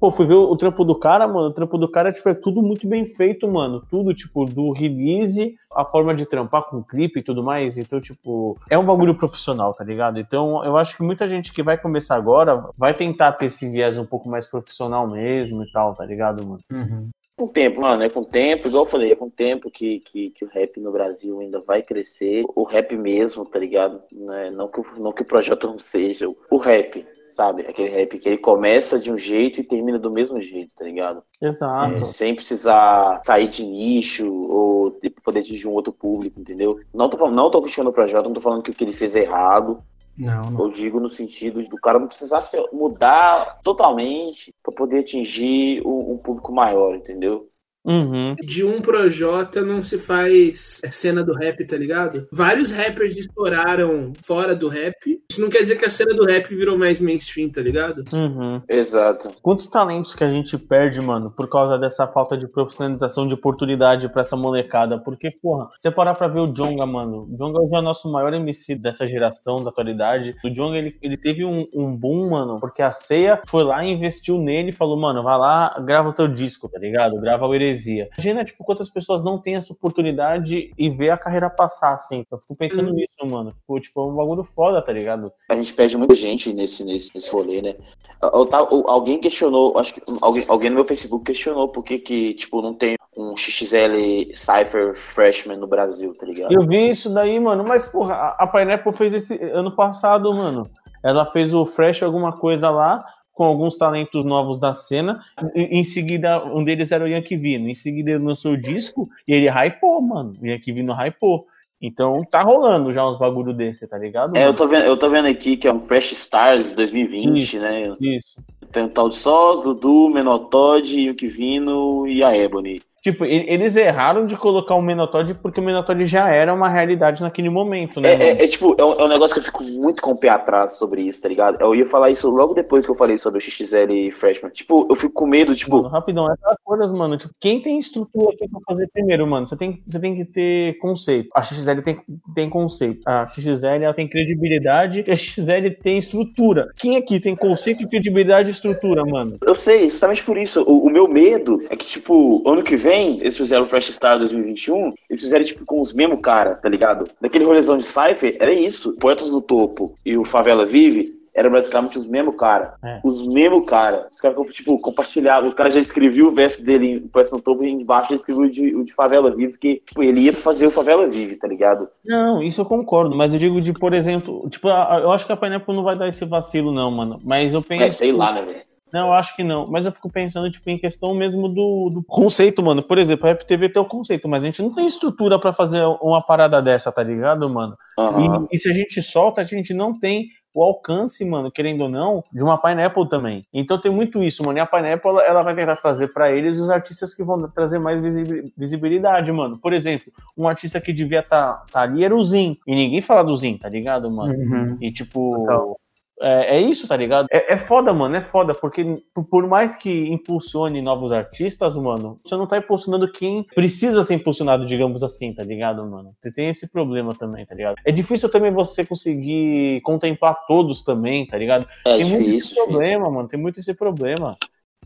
[0.00, 1.48] Pô, fui ver o trampo do cara, mano.
[1.48, 3.82] O trampo do cara tipo, é tudo muito bem feito, mano.
[3.90, 7.76] Tudo, tipo, do release, a forma de trampar com clipe e tudo mais.
[7.76, 10.20] Então, tipo, é um bagulho profissional, tá ligado?
[10.20, 13.98] Então, eu acho que muita gente que vai começar agora vai tentar ter esse viés
[13.98, 16.58] um pouco mais profissional mesmo e tal, tá ligado, mano?
[16.70, 17.08] Uhum.
[17.36, 19.70] Com o tempo, mano, é com o tempo, igual eu falei, é com o tempo
[19.70, 22.44] que, que, que o rap no Brasil ainda vai crescer.
[22.54, 24.00] O rap mesmo, tá ligado?
[24.12, 24.50] Né?
[24.54, 26.26] Não, que, o- não que o projeto não seja.
[26.50, 27.62] O rap, sabe?
[27.62, 31.22] Aquele rap que ele começa de um jeito e termina do mesmo jeito, tá ligado?
[31.40, 31.94] Exato.
[31.94, 36.78] É, sem precisar sair de nicho ou de poder atingir um outro público, entendeu?
[36.92, 38.92] Não tô, falando, não tô questionando o projeto, não tô falando que o que ele
[38.92, 39.82] fez é errado.
[40.16, 40.64] Não, não.
[40.64, 46.18] Eu digo no sentido do cara não precisar mudar totalmente para poder atingir um, um
[46.18, 47.48] público maior, entendeu?
[47.88, 48.36] Uhum.
[48.44, 52.28] De um Projota não se faz cena do rap, tá ligado?
[52.30, 54.94] Vários rappers estouraram fora do rap.
[55.30, 58.04] Isso não quer dizer que a cena do rap virou mais mainstream, tá ligado?
[58.12, 58.60] Uhum.
[58.68, 59.30] Exato.
[59.40, 64.08] Quantos talentos que a gente perde, mano, por causa dessa falta de profissionalização de oportunidade
[64.10, 64.98] pra essa molecada?
[64.98, 67.28] Porque, porra, você parar pra ver o Jonga, mano.
[67.30, 70.36] O Jonga hoje é o nosso maior MC dessa geração, da atualidade.
[70.44, 73.92] O Jonga, ele, ele teve um, um boom, mano, porque a Ceia foi lá e
[73.92, 77.20] investiu nele e falou, mano, vai lá, grava o teu disco, tá ligado?
[77.20, 77.77] Grava o Heresia.
[78.16, 82.24] Imagina, tipo, quantas pessoas não têm essa oportunidade e vê a carreira passar, assim.
[82.30, 82.94] Eu fico pensando Uhum.
[82.94, 83.52] nisso, mano.
[83.52, 85.32] Tipo, tipo, é um bagulho foda, tá ligado?
[85.48, 87.74] A gente perde muita gente nesse, nesse, nesse rolê, né?
[88.20, 88.48] Eu
[88.86, 92.72] alguém questionou, acho que alguém, alguém no meu Facebook questionou por que, que tipo, não
[92.72, 96.52] tem um XXL Cypher Freshman no Brasil, tá ligado?
[96.52, 100.62] Eu vi isso daí, mano, mas porra, a a Pineapple fez esse ano passado, mano.
[101.04, 102.98] Ela fez o Fresh alguma coisa lá,
[103.38, 105.22] com alguns talentos novos da cena.
[105.54, 107.68] E, em seguida, um deles era o Yankee Vino.
[107.68, 110.32] Em seguida, ele lançou o disco e ele hypou, mano.
[110.42, 111.46] O Yankee Vino hypou.
[111.80, 114.36] Então tá rolando já uns bagulho desse, tá ligado?
[114.36, 117.58] É, eu tô, vendo, eu tô vendo aqui que é um Fresh Stars 2020, Isso.
[117.60, 117.92] né?
[118.00, 118.42] Isso.
[118.72, 122.82] Tem o tal de Só, Dudu, Menotod, Yuki Vino e a Ebony.
[123.12, 127.48] Tipo, eles erraram de colocar o Menotod porque o Menotod já era uma realidade naquele
[127.48, 128.10] momento, né?
[128.10, 130.16] É, é- é tipo, é um, é um negócio que eu fico muito com o
[130.18, 131.56] pé atrás sobre isso, tá ligado?
[131.60, 134.50] Eu ia falar isso logo depois que eu falei sobre o XXL Freshman.
[134.52, 137.16] Tipo, eu fico com medo, tipo, Mano, rapidão, essas coisas, mano.
[137.16, 139.46] Tipo, quem tem estrutura aqui pra fazer primeiro, mano?
[139.48, 141.28] Você tem, você tem que ter conceito.
[141.34, 142.00] A XXL tem,
[142.34, 143.00] tem conceito.
[143.06, 146.68] A XXL ela tem credibilidade e a XXL tem estrutura.
[146.76, 149.36] Quem aqui tem conceito, credibilidade e estrutura, mano?
[149.44, 150.62] Eu sei, justamente por isso.
[150.62, 154.18] O, o meu medo é que, tipo, ano que vem, eles fizeram o Fresh Star
[154.18, 157.08] 2021, eles fizeram, tipo, com os mesmos cara, tá ligado?
[157.20, 158.94] Daquele rolezão de Cypher, era isso.
[159.00, 162.74] Poetas no Topo e o Favela Vive eram basicamente os mesmos cara.
[162.84, 163.00] É.
[163.04, 164.08] Os mesmos cara.
[164.10, 165.50] Os caras, tipo, compartilhavam.
[165.50, 168.44] O cara já escrevia o verso dele em Poetas no Topo e embaixo já escrevia
[168.44, 171.46] o de, o de Favela Vive, porque, tipo, ele ia fazer o Favela Vive, tá
[171.46, 171.88] ligado?
[172.04, 175.36] Não, isso eu concordo, mas eu digo de, por exemplo, tipo, eu acho que a
[175.36, 177.18] Pineapple não vai dar esse vacilo, não, mano.
[177.24, 177.84] Mas eu penso.
[177.84, 178.68] É, sei lá, né, velho?
[178.92, 179.64] Não, eu acho que não.
[179.68, 182.82] Mas eu fico pensando, tipo, em questão mesmo do, do conceito, mano.
[182.82, 185.52] Por exemplo, a Rap TV tem o conceito, mas a gente não tem estrutura pra
[185.52, 187.76] fazer uma parada dessa, tá ligado, mano?
[187.98, 188.46] Aham.
[188.50, 191.88] E, e se a gente solta, a gente não tem o alcance, mano, querendo ou
[191.88, 193.42] não, de uma Pineapple também.
[193.52, 194.58] Então tem muito isso, mano.
[194.58, 198.00] E a Pineapple, ela, vai tentar trazer pra eles os artistas que vão trazer mais
[198.00, 199.58] visibi- visibilidade, mano.
[199.60, 202.56] Por exemplo, um artista que devia estar tá, tá ali era o Zin.
[202.66, 204.32] E ninguém fala do Zin, tá ligado, mano?
[204.80, 205.30] E tipo.
[205.30, 205.76] Total.
[206.20, 207.28] É, é isso, tá ligado?
[207.30, 208.84] É, é foda, mano, é foda, porque
[209.30, 214.66] por- mais que impulsione novos artistas, mano, você não tá impulsionando quem precisa ser impulsionado,
[214.66, 216.14] digamos assim, tá ligado, mano?
[216.20, 217.76] Você tem esse problema também, tá ligado?
[217.84, 221.66] É difícil também você conseguir contemplar todos também, tá ligado?
[221.86, 222.64] É tem muito esse difícil, difícil.
[222.64, 224.36] problema, mano, tem muito esse problema.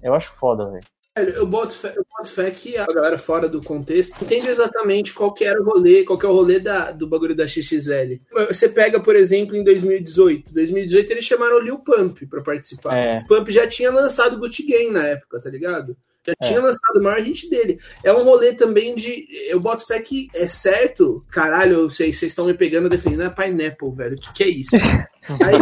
[0.03, 0.85] Eu acho foda, velho.
[1.15, 5.35] Eu boto, fé, eu boto fé que a galera fora do contexto entende exatamente qual
[5.35, 8.19] que era o rolê, qual que é o rolê da, do bagulho da XXL.
[8.49, 10.51] Você pega, por exemplo, em 2018.
[10.55, 12.97] 2018 eles chamaram o Lil Pump pra participar.
[12.97, 13.19] É.
[13.19, 15.95] O Pump já tinha lançado Gucci Gang na época, tá ligado?
[16.27, 16.47] Já É.
[16.47, 17.79] tinha lançado o maior hit dele.
[18.03, 19.27] É um rolê também de.
[19.49, 21.23] Eu boto fé que é certo.
[21.31, 24.17] Caralho, eu sei, vocês estão me pegando defendendo a Pineapple, velho.
[24.17, 24.71] O que, que é isso?
[25.29, 25.57] Aí,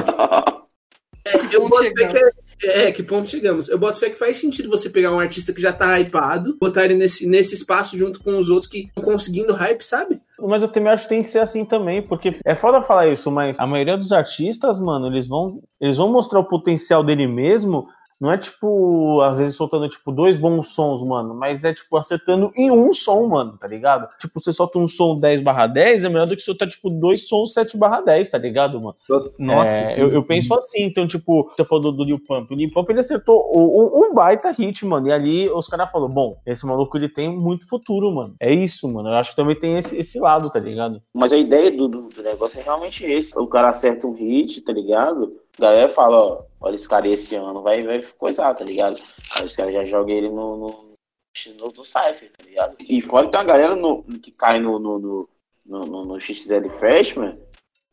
[1.27, 2.31] é, eu boto fé que é,
[2.65, 3.69] é, que ponto chegamos?
[3.69, 6.85] Eu boto fé que faz sentido você pegar um artista que já tá hypado, botar
[6.85, 10.21] ele nesse, nesse espaço junto com os outros que estão conseguindo hype, sabe?
[10.39, 13.31] Mas eu também acho que tem que ser assim também, porque é foda falar isso,
[13.31, 17.87] mas a maioria dos artistas, mano, eles vão, eles vão mostrar o potencial dele mesmo.
[18.21, 22.53] Não é tipo, às vezes soltando tipo dois bons sons, mano, mas é tipo acertando
[22.55, 24.09] em um som, mano, tá ligado?
[24.19, 27.27] Tipo, você solta um som 10 barra 10, é melhor do que soltar tipo dois
[27.27, 28.95] sons 7 barra 10, tá ligado, mano?
[29.39, 32.53] Nossa, É, eu, eu penso assim, então, tipo, você falou do, do Lil Pump.
[32.53, 35.09] O Lil Pump ele acertou um, um baita hit, mano.
[35.09, 38.35] E ali os caras falaram, bom, esse maluco ele tem muito futuro, mano.
[38.39, 39.09] É isso, mano.
[39.09, 41.01] Eu acho que também tem esse, esse lado, tá ligado?
[41.15, 43.39] Mas a ideia do, do, do negócio é realmente esse.
[43.39, 45.33] O cara acerta um hit, tá ligado?
[45.59, 49.01] A galera fala, ó, olha esse cara esse ano, vai, vai coisar, tá ligado?
[49.35, 50.91] Aí os caras já jogam ele no, no,
[51.57, 52.77] no, no Cypher, tá ligado?
[52.81, 55.29] E fora que tem uma galera no, que cai no, no, no,
[55.67, 57.39] no, no, XXL Freshman,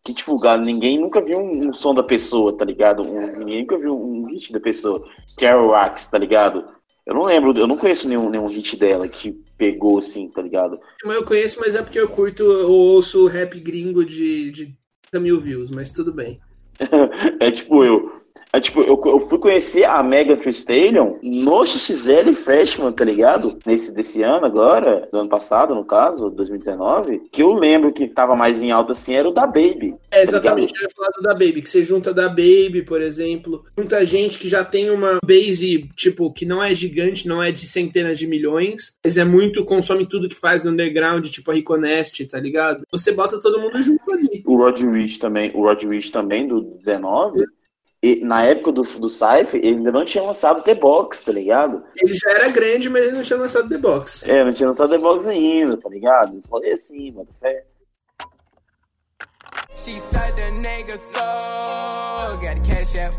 [0.04, 3.04] que, tipo, ninguém nunca viu um, um som da pessoa, tá ligado?
[3.04, 5.06] Um- ninguém nunca viu um hit da pessoa.
[5.38, 6.66] Carol Wax, tá ligado?
[7.06, 10.78] Eu não lembro, eu não conheço nenhum, nenhum hit dela que pegou assim, tá ligado?
[11.06, 14.78] Mas eu conheço, mas é porque eu curto, eu ouço rap gringo de, de
[15.10, 16.40] 30 mil views, mas tudo bem.
[17.40, 18.17] É tipo eu.
[18.58, 23.60] Aí, tipo, eu, eu fui conhecer a Mega Tree Stallion no XXL Freshman, tá ligado?
[23.64, 28.36] Nesse desse ano agora, do ano passado, no caso, 2019, que eu lembro que tava
[28.36, 29.94] mais em alta assim era o da Baby.
[30.10, 33.64] É, exatamente, eu ia falar do da Baby, que você junta da Baby, por exemplo,
[33.78, 37.68] junta gente que já tem uma base, tipo, que não é gigante, não é de
[37.68, 42.26] centenas de milhões, mas é muito, consome tudo que faz no underground, tipo a Riconest,
[42.26, 42.84] tá ligado?
[42.92, 44.42] Você bota todo mundo junto ali.
[44.48, 47.46] O Rod Rich também, o Rod Rich também, do 19,
[48.02, 51.84] e na época do, do Cypher, ele ainda não tinha lançado The Box, tá ligado?
[51.96, 54.24] Ele já era grande, mas ele não tinha lançado The Box.
[54.28, 56.40] É, não tinha lançado The Box ainda, tá ligado?
[56.48, 57.66] Falei assim, mano, fé.
[59.76, 61.22] She said the nigga so
[62.42, 63.14] got cash app.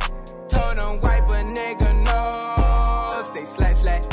[0.49, 3.33] Told him wipe a nigga no.
[3.33, 4.05] Say slash slash.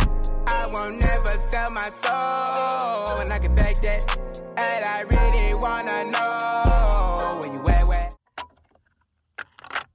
[0.48, 3.20] I won't never sell my soul.
[3.20, 4.18] And I can back that.
[4.58, 6.15] And I really wanna know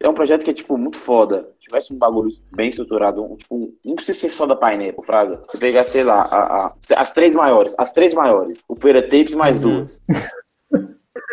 [0.03, 1.49] É um projeto que é, tipo, muito foda.
[1.61, 5.43] Se tivesse um bagulho bem estruturado, um, tipo, não precisa ser só da Pineapple, Fraga.
[5.47, 8.65] Você pegar, sei lá, a- a- as três maiores, as três maiores.
[8.67, 10.01] O Poeira Tapes mais duas.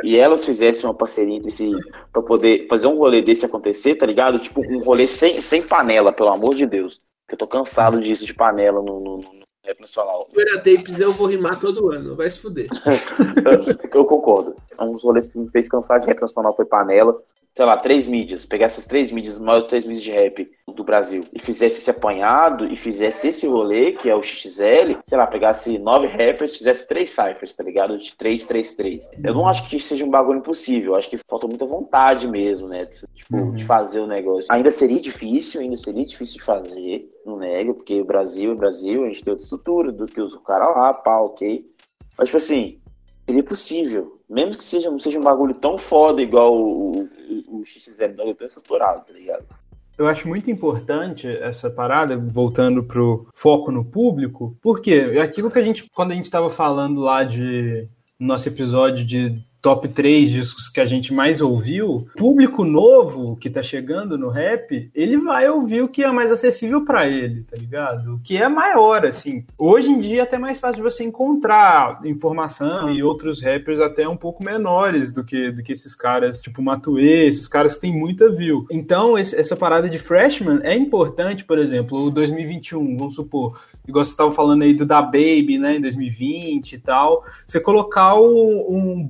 [0.04, 1.72] E elas fizessem uma parceria entre si
[2.12, 4.38] pra poder fazer um rolê desse acontecer, tá ligado?
[4.40, 6.98] Tipo, um rolê sem, sem panela, pelo amor de Deus.
[7.30, 9.32] Eu tô cansado disso de panela no, no, no
[9.66, 10.30] rap nacional.
[10.34, 12.68] Poeira Tapes eu vou rimar todo ano, vai se fuder.
[13.92, 14.56] Eu, eu concordo.
[14.80, 17.16] Um dos rolês que me fez cansar de rap nacional foi panela.
[17.58, 18.46] Sei lá, três mídias.
[18.46, 21.90] Pegar essas três mídias, as maiores três mídias de rap do Brasil, e fizesse esse
[21.90, 26.88] apanhado, e fizesse esse rolê, que é o XXL, sei lá, pegasse nove rappers, fizesse
[26.88, 27.98] três cyphers, tá ligado?
[27.98, 29.10] De três, três, três.
[29.24, 30.92] Eu não acho que seja um bagulho impossível.
[30.92, 32.86] Eu acho que falta muita vontade mesmo, né?
[32.86, 34.46] Tipo, de fazer o negócio.
[34.52, 39.04] Ainda seria difícil, ainda seria difícil de fazer, não nego, porque o Brasil é Brasil,
[39.04, 41.66] a gente tem outra estrutura do que os caras lá, pá, ok.
[42.16, 42.80] Mas, tipo assim,
[43.28, 44.20] seria possível.
[44.30, 48.28] Mesmo que seja, não seja um bagulho tão foda igual o, o, o XXL, não,
[48.28, 49.46] eu tô estruturado, tá ligado?
[49.98, 55.58] Eu acho muito importante essa parada, voltando pro foco no público, porque é aquilo que
[55.58, 57.88] a gente, quando a gente estava falando lá de
[58.20, 59.36] no nosso episódio de
[59.68, 64.90] top 3 discos que a gente mais ouviu, público novo que tá chegando no rap,
[64.96, 68.14] ele vai ouvir o que é mais acessível para ele, tá ligado?
[68.16, 69.44] O que é maior, assim.
[69.60, 74.08] Hoje em dia é até mais fácil de você encontrar informação e outros rappers até
[74.08, 77.94] um pouco menores do que, do que esses caras, tipo Matuê, esses caras que têm
[77.94, 78.66] muita view.
[78.72, 84.04] Então, esse- essa parada de freshman é importante, por exemplo, o 2021, vamos supor, igual
[84.04, 88.66] vocês estavam falando aí do Da Baby, né, em 2020 e tal, você colocar um,
[88.70, 89.04] um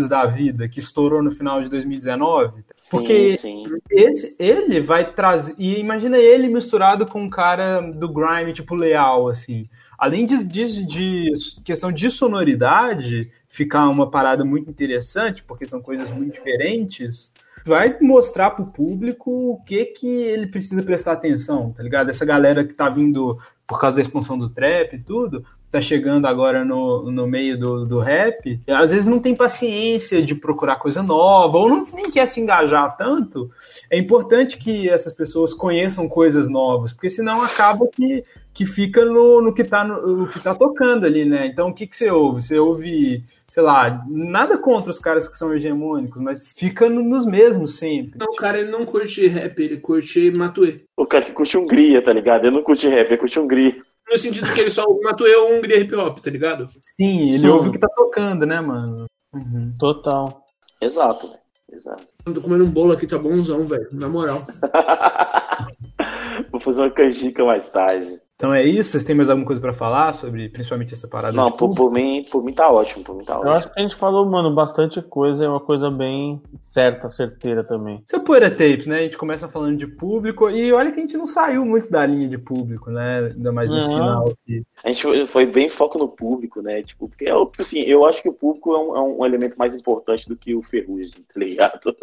[0.00, 3.64] Da vida, que estourou no final de 2019, porque sim.
[3.90, 5.54] esse, ele vai trazer.
[5.58, 9.62] E imagina ele misturado com um cara do grime, tipo Leal, assim.
[9.98, 11.32] Além de, de, de
[11.64, 17.32] questão de sonoridade, ficar uma parada muito interessante, porque são coisas muito diferentes,
[17.64, 22.10] vai mostrar pro público o que que ele precisa prestar atenção, tá ligado?
[22.10, 25.44] Essa galera que tá vindo por causa da expansão do trap e tudo,
[25.74, 30.32] tá chegando agora no, no meio do, do rap, às vezes não tem paciência de
[30.32, 33.50] procurar coisa nova, ou não, nem quer se engajar tanto,
[33.90, 39.42] é importante que essas pessoas conheçam coisas novas, porque senão acaba que, que fica no,
[39.42, 41.46] no, que tá no, no que tá tocando ali, né?
[41.46, 42.40] Então o que, que você ouve?
[42.40, 47.26] Você ouve, sei lá, nada contra os caras que são hegemônicos, mas fica no- nos
[47.26, 48.16] mesmos sempre.
[48.16, 50.76] Não, o cara ele não curte rap, ele curte Matuê.
[50.96, 52.46] O cara que curte Hungria, tá ligado?
[52.46, 53.74] Ele não curte rap, ele curte Hungria.
[54.10, 56.68] No sentido que ele só ouve Matuê ou Hungria Hip Hop, tá ligado?
[56.96, 59.06] Sim, ele ouve o que tá tocando, né, mano?
[59.32, 59.74] Uhum.
[59.78, 60.44] Total.
[60.80, 61.40] Exato, velho.
[61.72, 62.04] Exato.
[62.26, 63.88] Eu tô comendo um bolo aqui, tá bonzão, velho.
[63.92, 64.46] Na moral.
[66.52, 68.20] Vou fazer uma canjica mais tarde.
[68.44, 68.90] Então é isso?
[68.90, 71.34] Vocês têm mais alguma coisa pra falar sobre principalmente essa parada?
[71.34, 73.52] Não, por, por mim, por mim tá ótimo, por mim tá Eu ótimo.
[73.54, 78.02] acho que a gente falou, mano, bastante coisa, é uma coisa bem certa, certeira também.
[78.06, 78.98] Isso é Poeira Tapes, né?
[78.98, 82.04] A gente começa falando de público e olha que a gente não saiu muito da
[82.04, 83.32] linha de público, né?
[83.34, 83.94] Ainda mais nesse Não.
[83.94, 84.62] final aqui.
[84.84, 86.82] A gente foi, bem foco no público, né?
[86.82, 89.74] Tipo, porque eu, assim, eu acho que o público é um, é um elemento mais
[89.74, 91.96] importante do que o Ferrugem, tá ligado?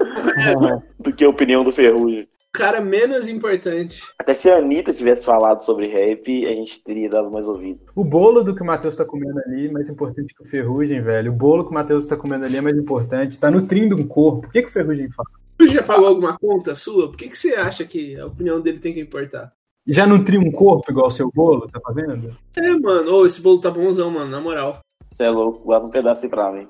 [0.98, 2.26] do que a opinião do Ferrugem.
[2.56, 4.00] O cara menos importante.
[4.18, 7.82] Até se a Anitta tivesse falado sobre rap, a gente teria dado mais ouvido.
[7.94, 11.02] O bolo do que o Matheus tá comendo ali é mais importante que o Ferrugem,
[11.02, 11.30] velho.
[11.32, 13.38] O bolo que o Matheus tá comendo ali é mais importante.
[13.38, 14.46] Tá nutrindo um corpo.
[14.46, 15.28] O que, que o Ferrugem fala?
[15.60, 17.08] Você já pagou alguma conta sua?
[17.08, 19.52] Por que, que você acha que a opinião dele tem que importar?
[19.86, 22.34] Já nutriu um corpo igual o seu bolo, tá fazendo?
[22.56, 24.80] É, mano, ô, esse bolo tá bonzão, mano, na moral.
[25.04, 26.66] Você é louco, leva um pedaço aí pra mim.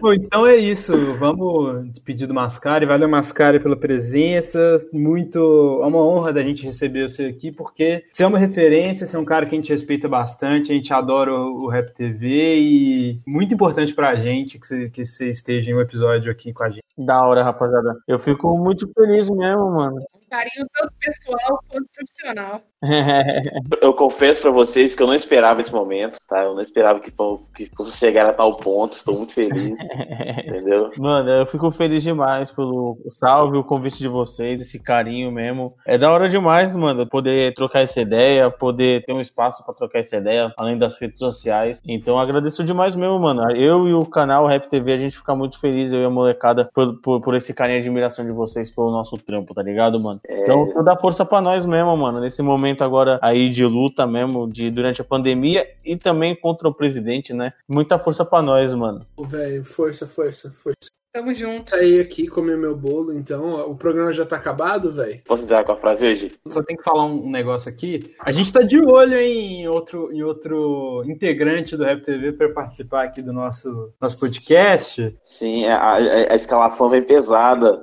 [0.00, 0.92] Bom, então é isso.
[1.14, 2.86] Vamos despedir do Mascari.
[2.86, 4.78] Valeu, Mascari, pela presença.
[4.92, 5.80] Muito.
[5.82, 9.18] É uma honra da gente receber você aqui, porque você é uma referência, você é
[9.18, 13.52] um cara que a gente respeita bastante, a gente adora o, Rap TV e muito
[13.52, 16.84] importante pra gente que você, que você esteja em um episódio aqui com a gente.
[16.96, 17.96] Da hora, rapaziada.
[18.06, 19.98] Eu fico muito feliz mesmo, mano.
[20.30, 22.60] Carinho tanto pessoal quanto profissional.
[23.80, 26.42] Eu confesso pra vocês que eu não esperava esse momento, tá?
[26.42, 27.10] Eu não esperava que,
[27.54, 28.94] que fosse chegar a tal ponto.
[28.94, 29.78] Estou muito feliz.
[30.46, 30.90] entendeu?
[30.98, 35.74] Mano, eu fico feliz demais pelo salve, o convite de vocês, esse carinho mesmo.
[35.86, 40.00] É da hora demais, mano, poder trocar essa ideia, poder ter um espaço pra trocar
[40.00, 41.80] essa ideia, além das redes sociais.
[41.86, 43.50] Então agradeço demais mesmo, mano.
[43.52, 46.68] Eu e o canal Rap TV, a gente fica muito feliz, eu e a molecada,
[46.74, 50.15] por, por, por esse carinho e admiração de vocês pelo nosso trampo, tá ligado, mano?
[50.24, 50.42] É...
[50.42, 54.70] Então, dá força pra nós mesmo, mano, nesse momento agora aí de luta mesmo, de
[54.70, 57.52] durante a pandemia e também contra o presidente, né?
[57.68, 59.00] Muita força pra nós, mano.
[59.18, 60.96] Velho, força, força, força.
[61.16, 61.70] Tamo junto.
[61.70, 65.22] Saí aqui comer meu bolo, então o programa já tá acabado, velho.
[65.24, 66.32] Posso dizer com a frase hoje?
[66.50, 68.14] Só tem que falar um negócio aqui.
[68.20, 73.04] A gente tá de olho em outro, em outro integrante do Rap TV para participar
[73.04, 75.16] aqui do nosso, nosso podcast.
[75.22, 75.96] Sim, a, a,
[76.32, 77.82] a escalação vem pesada.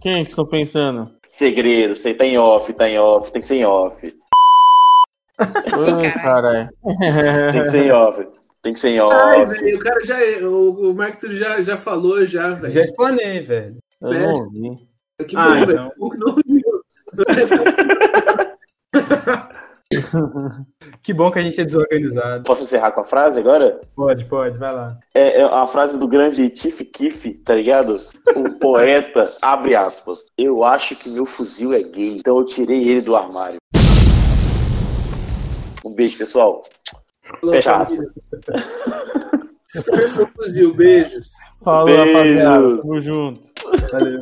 [0.00, 1.12] Quem que estão pensando?
[1.28, 4.16] Segredo, sei, tá em off, tá em off, tem que ser em off.
[5.38, 6.68] Ai, caralho.
[7.52, 8.28] Tem que ser em off.
[8.62, 9.14] Tem que ser em off.
[9.14, 10.16] Ai, velho, o cara já.
[10.46, 12.72] O, o Mark já, já falou, já, velho.
[12.72, 13.76] Já explanei, velho.
[14.00, 14.76] Eu não ouvi.
[15.26, 15.92] Que bom, ah, velho.
[15.98, 16.82] Não ouviu.
[21.02, 22.44] que bom que a gente é desorganizado.
[22.44, 23.80] Posso encerrar com a frase agora?
[23.96, 24.88] Pode, pode, vai lá.
[25.14, 27.96] É, é a frase do grande Tiff Kiff, tá ligado?
[28.36, 30.18] Um poeta, abre aspas.
[30.36, 33.56] Eu acho que meu fuzil é gay, então eu tirei ele do armário.
[35.84, 36.62] Um beijo, pessoal.
[37.50, 38.18] Fecha aspas.
[40.10, 41.30] seu fuzil, beijos.
[41.62, 42.12] Falou, Beijo.
[42.12, 42.78] rapaziada.
[42.78, 43.40] Tamo junto.
[43.90, 44.18] Valeu.